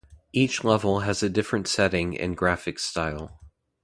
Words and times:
Each 0.33 0.63
level 0.63 1.01
has 1.01 1.21
a 1.21 1.29
different 1.29 1.67
setting 1.67 2.17
and 2.17 2.35
graphics 2.35 2.79
style. 2.79 3.39